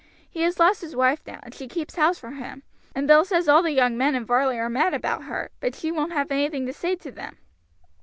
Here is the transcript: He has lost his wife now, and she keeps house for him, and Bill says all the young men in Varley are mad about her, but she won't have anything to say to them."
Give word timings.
He 0.27 0.41
has 0.41 0.57
lost 0.59 0.81
his 0.81 0.95
wife 0.95 1.21
now, 1.27 1.39
and 1.43 1.53
she 1.53 1.67
keeps 1.67 1.93
house 1.93 2.17
for 2.17 2.31
him, 2.31 2.63
and 2.95 3.07
Bill 3.07 3.23
says 3.23 3.47
all 3.47 3.61
the 3.61 3.69
young 3.69 3.95
men 3.95 4.15
in 4.15 4.25
Varley 4.25 4.57
are 4.57 4.67
mad 4.67 4.95
about 4.95 5.25
her, 5.25 5.51
but 5.59 5.75
she 5.75 5.91
won't 5.91 6.13
have 6.13 6.31
anything 6.31 6.65
to 6.65 6.73
say 6.73 6.95
to 6.95 7.11
them." 7.11 7.37